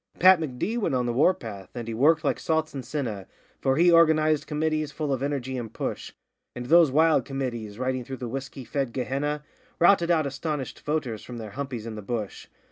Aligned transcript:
Pat 0.17 0.39
M'D. 0.41 0.79
went 0.79 0.95
on 0.95 1.05
the 1.05 1.13
war 1.13 1.31
path, 1.31 1.69
and 1.75 1.87
he 1.87 1.93
worked 1.93 2.23
like 2.23 2.39
salts 2.39 2.73
and 2.73 2.83
senna, 2.83 3.27
For 3.59 3.77
he 3.77 3.91
organised 3.91 4.47
committees 4.47 4.91
full 4.91 5.13
of 5.13 5.21
energy 5.21 5.59
and 5.59 5.71
push; 5.71 6.11
And 6.55 6.65
those 6.65 6.89
wild 6.89 7.23
committees 7.23 7.77
riding 7.77 8.03
through 8.03 8.17
the 8.17 8.27
whisky 8.27 8.65
fed 8.65 8.93
Gehenna 8.93 9.43
Routed 9.77 10.09
out 10.09 10.25
astonished 10.25 10.79
voters 10.83 11.23
from 11.23 11.37
their 11.37 11.51
humpies 11.51 11.85
in 11.85 11.93
the 11.93 12.01
bush. 12.01 12.47